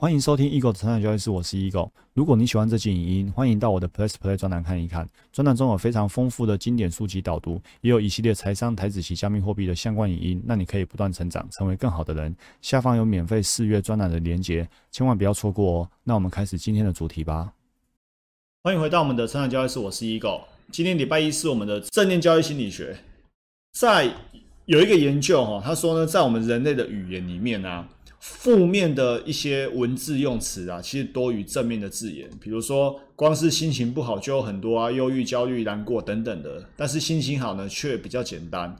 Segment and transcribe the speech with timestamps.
[0.00, 1.90] 欢迎收听 Eagle 的成长交易室，我是 Eagle。
[2.14, 5.08] 如果你喜欢这期影音，欢迎到我的 Plus Play 专栏看一看。
[5.32, 12.32] 专栏中有非常丰富的经典书籍导读，也有一系列财商、台子及加密货币的相关影音，让你可以不断成长，成为更好的人。
[12.62, 15.90] 下方有免费试阅专栏的连结，千万不要错过哦。
[16.04, 17.52] 那我们开始今天的主题吧。
[18.62, 20.42] 欢迎回到我们的成长交易室，我是 Eagle。
[20.70, 22.96] 今天礼拜一是我们的正念交易心理学，
[23.72, 24.08] 在
[24.66, 27.84] 有一个研究哈，他说呢，在我们人类的语言里面呢。
[28.20, 32.28] 负面的一些文字用词啊，其实多于正面的字眼。
[32.40, 36.68] 比如说，光是心情不好就有很多啊，忧郁、焦虑、难过等等的。
[36.76, 38.74] 但是心情好呢，却比较简单。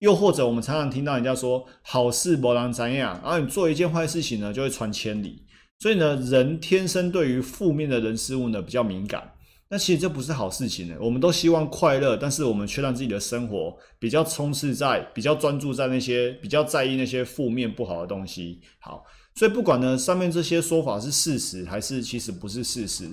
[0.00, 5.42] 又或者，我们常常听到人家说“好事不让怎样”，然后你做一件坏事情呢，就会传千里。
[5.78, 9.30] 所以呢，人天生对于负面的人事物呢比较敏感。
[9.72, 10.96] 那其实这不是好事情呢。
[11.00, 18.60] 我们都希望快乐，但是我们却让自己的生活比较充斥在、比较专注在那些比较在意那些负面不好的东西。
[18.80, 19.04] 好，
[19.36, 23.08] 所以不管呢上面这些说法是事实还是其实不是事实，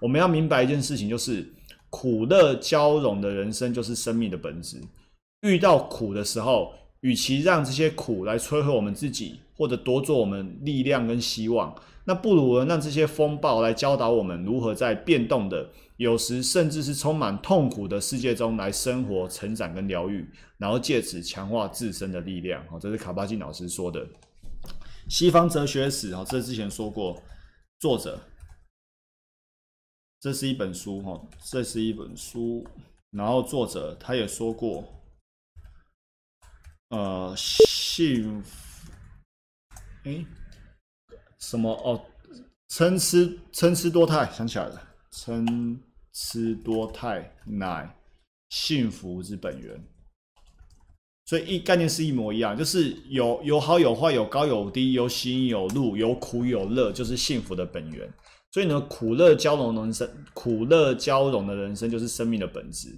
[0.00, 1.44] 我们要明白一件事情，就是
[1.90, 4.80] 苦乐交融的人生就是生命的本质。
[5.42, 11.74] 遇到苦的时候，与其让这些苦来摧毁我们自己，或者夺走我们力量跟希望，
[12.06, 15.70] 那不如让这些风暴来教导我们如何在变动的。
[15.96, 22.62] 有时甚至是充满痛苦的世界中来生活、成长跟疗愈，然后借此强化自身的力量。
[22.70, 24.06] 哦，这是卡巴金老师说的。
[25.08, 27.22] 西方哲学史，哦，这之前说过。
[27.78, 28.18] 作者，
[30.20, 32.66] 这是一本书，哈，这是一本书。
[33.10, 34.84] 然后作者他也说过，
[36.88, 38.92] 呃，幸福，
[40.04, 40.24] 哎，
[41.38, 41.72] 什么？
[41.84, 42.00] 哦，
[42.68, 43.16] 参差
[43.52, 45.44] 参差多态，想起来了，参。
[46.18, 47.94] 差多态乃
[48.48, 49.78] 幸福之本源，
[51.26, 58.10] 所以一概念是一模一样，就是有有好有坏，有高有低，有喜有怒，有苦有乐，就是幸福的本源。
[58.50, 62.88] 所以呢，苦乐交融的人生，苦乐交融的人生就是生命的本质。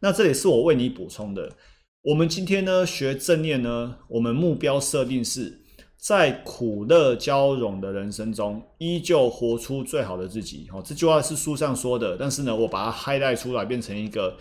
[0.00, 1.54] 那这里是我为你补充的。
[2.00, 5.61] 我们今天呢学正念呢，我们目标设定是。
[6.02, 10.68] 在苦乐交融的人生中，依旧活出最好的自己。
[10.72, 14.36] 哦，这句话是书上说的，但是呢，我把它 highlight 出来，变成一个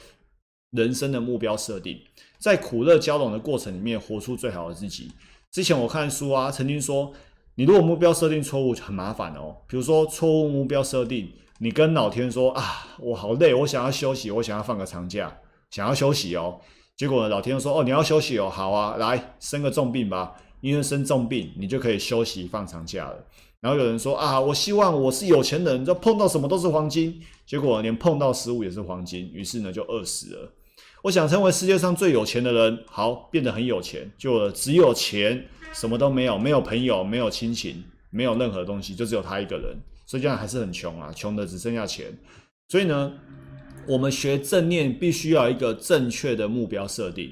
[0.72, 2.02] 人生的目标设定。
[2.40, 5.12] 在苦乐交融的过程里面，活出最好的自己。
[5.52, 7.14] 之前我看书啊，曾经说，
[7.54, 9.56] 你如果目标设定错误，很麻烦哦。
[9.68, 15.38] 比如说，错误目标设定，你跟老天说啊，我好累，我想要休息，我想要放个长假，
[15.70, 16.60] 想要休息哦。
[16.98, 20.36] 结果老天说，哦，你要休息哦，好啊，来生个重病吧。
[20.62, 23.26] 因为生重病，你就可以休息放长假了。
[23.60, 30.52] 然后有人说啊，我希望我是有钱人，就碰到什么都是黄金，结果连碰到食物也是黄金，于是呢就饿死了。
[31.04, 42.06] 我想成为世界上最有钱的人，好变得很有钱，就只有钱，什么都没有，没有朋友，没有亲情，没有任何东西，就只有他一个人，所以这样还是很穷啊，穷的只剩下钱。
[42.70, 43.12] 所以呢，
[43.88, 47.32] 我们学正念必须要一个正确的目标设定。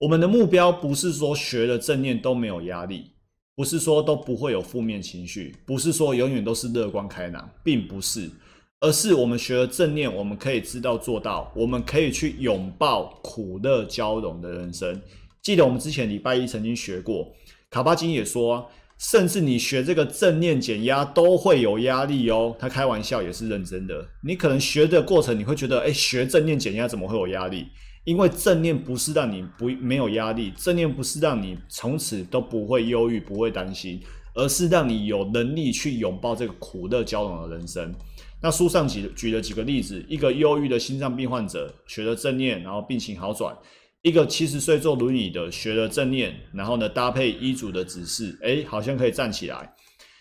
[0.00, 3.10] 我们的目标不是说学了正念都没有压力，
[3.56, 8.30] 不是说都不会有负面情绪，不是说永远都是乐观开朗，并不是，
[8.78, 15.02] 而是我们学了正念，我们可以知道做到，我们可以去拥抱苦乐交融的人生。
[15.42, 17.32] 记得我们之前礼拜一曾经学过，
[17.68, 22.54] 卡巴金也说，甚至你学这个正念减压都会有压力哦。
[22.56, 24.06] 他开玩笑也是认真的。
[24.22, 27.66] 你可能学的过程，你会觉得，哎，学正念减压怎么会有压力？
[28.08, 34.00] 因为正念不是让你不没有压力，正念不是让你从此都不会忧郁、不会担心，
[34.34, 37.94] 而是让你有能力去拥抱这个苦乐交融的人生。
[38.40, 43.54] 那书上举举了几个例子：一个忧郁的心脏病患者学了正念，然后病情好转；
[44.00, 49.58] 一个七十岁坐轮椅的学了正念，然后呢搭配医嘱的指示，哎，好像可以站起来；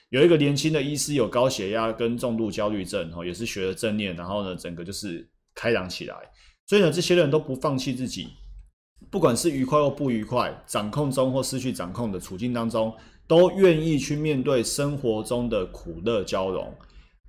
[0.09, 5.25] 有一个年轻的医师有高血压跟重度焦虑症，哦，也是学了正念，然后呢整个就是
[5.55, 6.15] 开朗起来。
[6.67, 8.27] 所以呢，这些人都不放弃自己，
[9.09, 12.93] 不管是愉快或不愉快，掌控中或失去掌控的处境当中，
[13.25, 16.69] 都愿意去面对生活中的苦乐交融。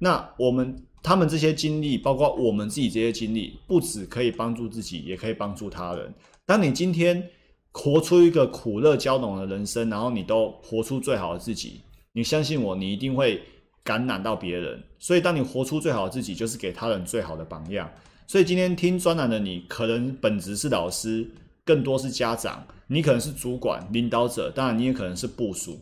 [0.00, 6.12] 那我们他们这些经历，包括我们自己这些经历，不止可以帮助自己，也可以帮助他人。
[6.44, 7.22] 当你今天
[7.70, 11.80] 活出一个苦乐交融的人生，然后你都活出最好的自己，
[12.12, 13.40] 你相信我，你一定会
[13.84, 14.82] 感染到别人。
[14.98, 17.88] 所以，当你活出最好的自己，就是给他人最好的榜样。
[18.28, 21.26] 所以今天听专栏的你，可能本质是老师，
[21.64, 25.80] 更多是家长，你可能是主管、领导者，当然你也可能是部属。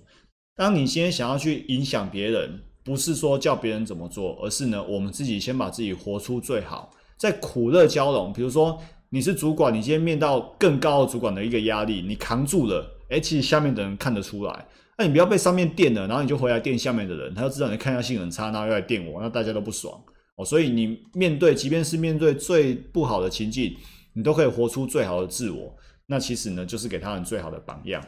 [0.54, 8.32] 当你今天想要去影响别人，不是说叫别人怎么做，而是呢，我们自己先把自己活出最好，在苦乐交融。
[8.32, 14.66] 比如说你是主管，你今天面到更高的主管的一个压力，你扛住了，哎，其实下面的人看得出来
[14.96, 20.00] 那你不要被上面电了，然后你就回来电下面的人，他就知道你看下性很差，然后又来电我，那大家都不爽
[20.36, 20.44] 哦。
[20.44, 23.76] 所以你面对，即便是面对最不好的情境，
[24.14, 25.76] 你都可以活出最好的自我。
[26.06, 28.02] 那其实呢，就是给他人最好的榜样。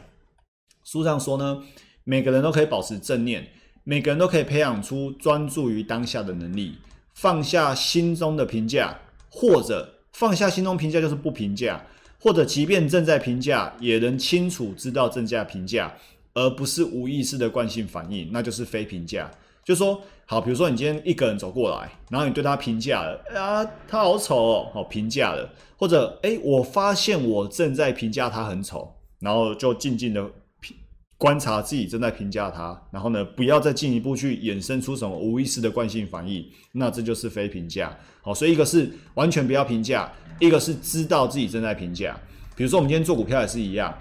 [0.83, 1.61] 书上说呢，
[2.03, 3.47] 每个人都可以保持正念，
[3.83, 6.77] 每个人都可以培养出专注于当下的能力，
[7.13, 8.97] 放下心中的评价，
[9.29, 11.85] 或者放下心中评价就是不评价，
[12.19, 15.95] 或者即便正在评价，也能清楚知道正在评价。
[16.35, 19.29] 而不是无意识的惯性反应，那就是非评价。
[19.69, 30.23] 就说好，比如说你今天一个人走过来，然后你对他评价了，啊，他好丑哦，好评价了，或者哎，我发现我正在评价他很丑，然后就静静的
[30.59, 30.75] 评
[31.19, 37.95] 观察自己正在评价他，然后呢，不要再进一步去衍生出什么无意识的惯性反应，那这就是非评价。
[38.23, 42.19] 好，所以一个是完全不要评价，一个是知道自己正在评价。
[42.55, 43.95] 比如说我们今天做股票也是一样。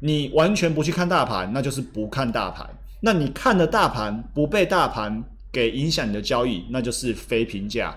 [0.00, 2.68] 你完全不去看大盘，那就是不看大盘。
[3.04, 5.22] 那你看的大盘不被大盘
[5.52, 7.94] 给影响你的交易，那就是非评价。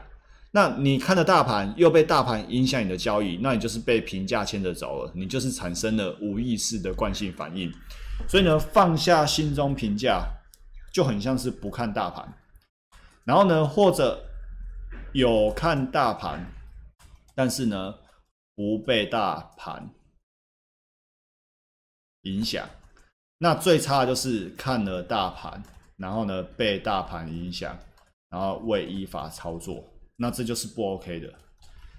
[0.51, 7.71] 那你看的大盘又被大盘影响你的交易，那你就是被评价牵着走了，你就是产生了无意识的惯性反应。
[8.27, 10.27] 所以呢，放下心中评价，
[10.91, 12.27] 就很像是不看大盘。
[13.23, 14.21] 然后呢，或者
[15.13, 16.45] 有看大盘，
[17.33, 17.95] 但是呢，
[18.57, 19.89] 不被大盘。
[22.23, 22.67] 影响，
[23.39, 25.61] 那最差的就是看了大盘，
[25.95, 27.77] 然后呢被大盘影响，
[28.29, 29.83] 然后未依法操作，
[30.15, 31.31] 那这就是不 OK 的。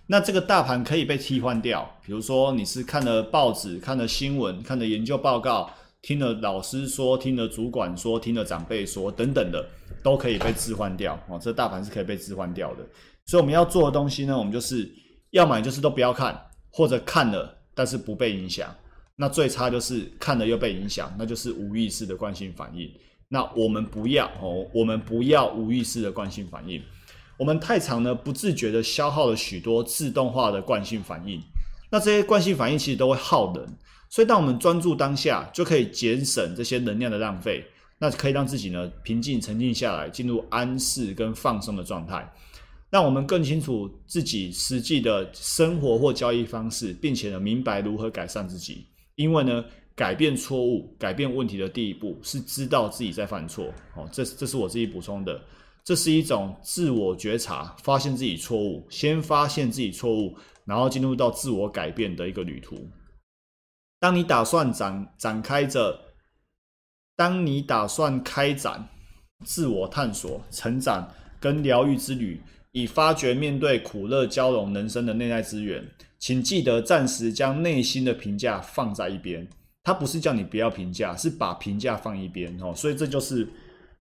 [0.06, 5.70] 那这个大盘可以被替换掉，比如说你是看了报纸、看了新闻、看了研究报告、
[6.02, 9.64] 听了老师说、听了主管说、听了长辈说等等的，
[10.02, 11.38] 都可以被置换掉哦。
[11.38, 12.84] 这大盘是可以被置换掉的。
[13.26, 14.90] 所以我们要做的东西呢，我们就是
[15.30, 16.40] 要么就是都不要看，
[16.72, 18.74] 或者看了但是不被影响。
[19.20, 22.88] 那最差就是看了又被影响，那就是无意识的惯性反应。
[23.26, 26.80] 那我们不要哦，我们不要无意识的惯性反应。
[27.36, 31.42] 我们太长呢，不自觉的消耗了许多自动化的惯性反应。
[31.90, 33.66] 那这些惯性反应其实都会耗能，
[34.08, 37.64] 所以当我们专注当下，就可以节省这些能量的浪费。
[37.98, 42.32] 那可以让自己呢平静沉静下来，进入安适跟放松的状态，
[42.88, 48.86] 让我们更清楚自己实际的生活或交易方式，并且呢明白如何改善自己。
[49.18, 49.64] 因为呢，
[49.96, 53.66] 改变错误、改变问题的第一步是知道自己在犯错。
[53.96, 55.40] 哦，这这是我自己补充的，
[55.82, 62.76] 这是一种自我觉察，发现自己错误，先发现自己错误，然后进入到自我改变的一个旅途。
[63.98, 66.00] 当你打算展展开着，
[67.16, 68.88] 当你打算开展
[69.44, 72.40] 自我探索、成长跟疗愈之旅，
[72.72, 75.84] 以发掘面对苦乐交融人生的内在资源。
[76.18, 79.46] 请记得暂时将内心的评价放在一边，
[79.84, 82.74] 他不是叫你不要评价，是把评价放一边哦。
[82.74, 83.48] 所以这就是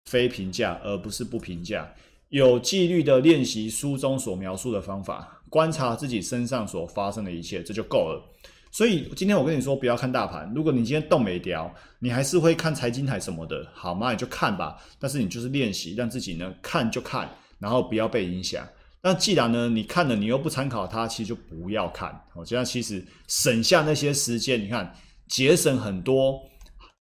[0.07, 1.93] 非评价，而不是不评价。
[2.31, 8.23] 有纪律的练习书中所描述的方法，观察自己身上所发生的一切，这就够了。
[8.71, 10.51] 所以今天我跟你说，不要看大盘。
[10.55, 14.13] 如果你今天动没掉，你还是会看财经台什么的，好吗？
[14.13, 14.77] 你就看吧。
[14.99, 17.29] 但是你就是练习，让自己呢看就看，
[17.59, 18.67] 然后不要被影响。
[19.03, 22.19] 那既然呢，你看了你又不参考它，其实就不要看。
[22.35, 24.95] 我，这样其实省下那些时间，你看
[25.27, 26.41] 节省很多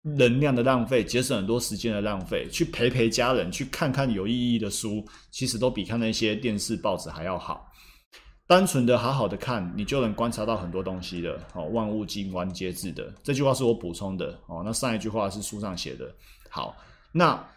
[0.04, 7.67] 能量的浪费，节省很多时间的浪费，去陪陪家人，去看看有意义的书，其实都比看那些电视报纸还要好。
[8.48, 11.38] 单纯的好好的看，你就能观察到很多东西的。
[11.54, 14.40] 哦，万物静观皆智的这句话是我补充的。
[14.48, 16.16] 哦，那上一句话是书上写的。
[16.50, 16.76] 好，
[17.12, 17.48] 那。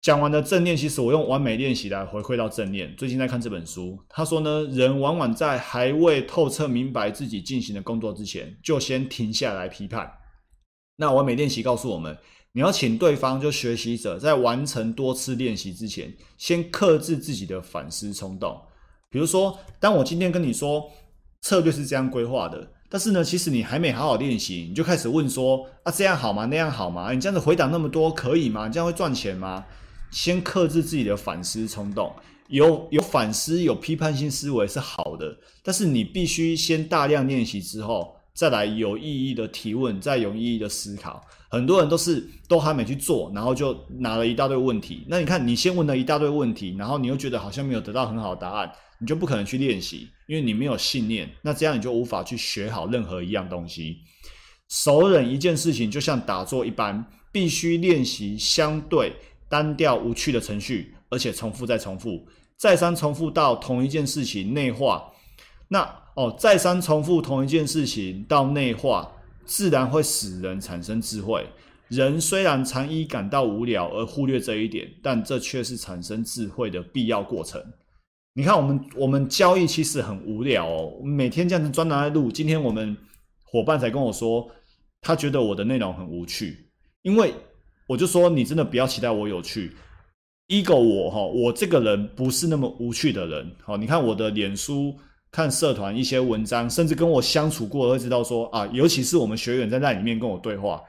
[0.00, 2.92] 讲完的正念，其实我用完美练习来回馈到正念。
[2.96, 10.12] 最近在看这本书，他说呢，人往往在还未透彻明白自己进行的工作之前，就先停下来批判。
[10.96, 12.18] 那完美练习告诉我们，
[12.50, 18.60] 你要请对方就学习者在完成多次练习之前，先克制自己的反思冲动。
[19.12, 20.90] 比如说，当我今天跟你说
[21.42, 26.46] 策略是这样规划的，但是呢，其实你还没好好练习，你就开始问说啊，这样好吗？
[26.46, 27.12] 那样好吗？
[27.12, 28.68] 你这样子回答那么多可以吗？
[28.70, 29.64] 这样会赚钱吗？
[30.10, 32.12] 先克制自己的反思冲动，
[32.48, 41.22] 有有反思、有批判性思维是好的，但是你必须先大量练习之后，再来有意义的提问，再有意义的思考。
[41.50, 45.04] 很多人都是都还没去做，然后就拿了一大堆问题。
[45.06, 48.70] 那你看，你先问了一大堆问题，然后你又觉得好像没有得到很好的答案，
[49.02, 51.28] 你就不可能去练习，因为你没有信念。
[51.42, 53.98] 那这样你就无法去学好任何一样东西。
[54.68, 59.12] 熟忍一件事情，就像打坐一般，必须练习相对。
[59.48, 65.12] 单调无趣的程序，而且重复再重复，再三重复到同一件事情内化。
[65.68, 65.80] 那
[66.14, 69.12] 哦，再三重复同一件事情到内化，
[69.44, 71.46] 自然会使人产生智慧。
[71.88, 77.62] 人虽然常因感到无聊而忽略这一点，但这却是产生智慧的必要过程。
[78.34, 82.32] 你看，我们我们交易其实很无聊哦，每天这样子专栏在录。
[82.32, 82.96] 今天我们
[83.44, 84.50] 伙伴才跟我说，
[85.02, 86.70] 他觉得我的内容很无趣，
[87.02, 87.34] 因为
[87.86, 89.72] 我就说你真的不要期待我有趣。
[90.48, 93.54] ego 我哈，我这个人不是那么无趣的人。
[93.62, 94.96] 好，你看我的脸书、
[95.30, 100.82] 看社团一些文章，甚至跟我相处过，会知道说啊，尤其是我们学员在那里面跟我对话。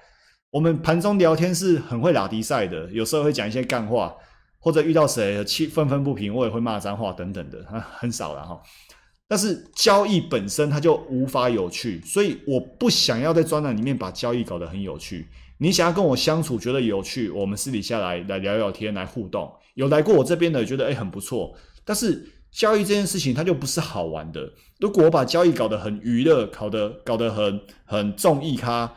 [0.50, 4.16] 我们盘中聊天是很会打迪赛的，有时候会讲一些干话，
[4.64, 7.62] 或者遇到谁气愤愤不平，我也会骂脏话等等的，
[7.98, 8.62] 很少了哈。
[9.28, 15.28] 但是交易本身它就无法有趣，所以我不想要在专栏里面把交易搞得很有趣。
[15.58, 19.52] 你想要跟我相处觉得有趣，我们私底下来来聊聊天，来互动。
[19.76, 21.54] 有来过我这边的，觉得哎很不错。
[21.84, 24.50] 但是交易这件事情它就不是好玩的。
[24.80, 28.94] 如果我把交易搞得很娱乐，搞得搞得很很综艺咖。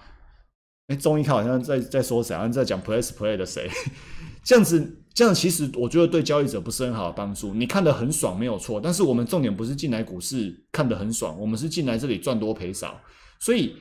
[0.88, 3.68] 哎，中医看好像在在说谁，好像在讲 play play 的谁，
[4.44, 7.54] 这样子，这样其实我觉得对交易者不是很好的帮助。
[7.54, 13.00] 你看得很爽没有错，但是我们重点不是进来股市看得很爽，我们是进来这里赚多赔少。
[13.40, 13.76] 所以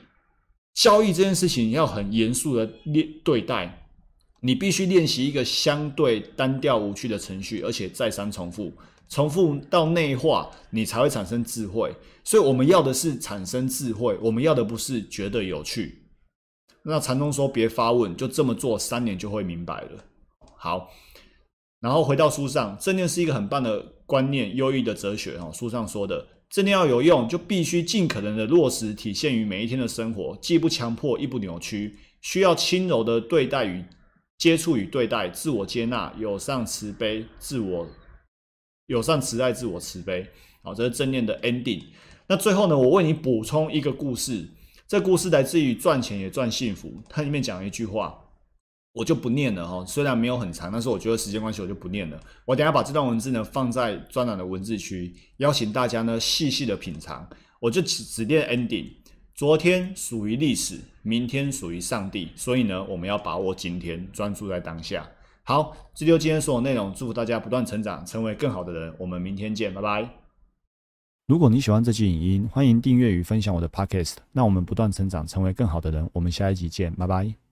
[0.72, 3.86] 交易这件事情要很严肃的练对待，
[4.40, 8.72] 你必须练习一个相对单调无趣的程序，而且再三重复，
[9.10, 11.94] 重复到内化，你才会产生智慧。
[12.24, 16.02] 所以我们要的是产生智慧，我们要的不是觉得有趣。
[16.82, 20.02] 那禅宗说别发问，就这么做，三年就会明白了。
[20.58, 20.88] 好，
[21.80, 25.50] 然后回到书上，正念是一个很棒的观念，优异的哲学哦。
[25.52, 33.84] 书上说的，正念要有用，就必须尽可能的落实，体现于每一天的生活，既不强迫，亦不扭曲，需要轻柔的对待与
[34.38, 37.86] 接触与对待，自我接纳，友善慈悲，自我
[38.86, 40.26] 友善慈爱，自我慈悲。
[40.62, 41.82] 好，这是正念的 ending。
[42.26, 44.48] 那最后呢，我为你补充一个故事。
[44.88, 46.92] 这故事来自于赚钱也赚幸福。
[47.08, 48.16] 它里面讲了一句话，
[48.96, 49.84] 我就不念了哈。
[49.84, 52.18] 虽然没有很长，但是我觉得时间关系，我就不念了。
[52.46, 57.28] 我等下把这段文字呢放在专栏的文字区，邀请大家呢细细的品尝。
[57.60, 58.86] 我就只只念 ending。
[59.34, 62.30] 昨天属于历史，明天属于上帝。
[62.34, 65.06] 所以呢，我们要把握今天，专注在当下。
[65.42, 66.90] 好，这就今天所有内容。
[66.94, 68.94] 祝福大家不断成长，成为更好的人。
[68.98, 70.08] 我们明天见，拜拜。
[71.26, 74.14] 如果你喜欢这期影音，欢迎订阅与分享我的 Podcast。
[74.32, 76.08] 让我们不断成长，成为更好的人。
[76.14, 77.45] 我们下一集见，拜拜。